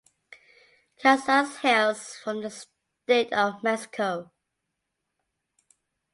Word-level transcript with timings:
Casas 0.99 1.57
hails 1.57 2.15
from 2.15 2.41
the 2.41 2.49
State 2.49 3.31
of 3.33 3.61
Mexico. 3.61 4.31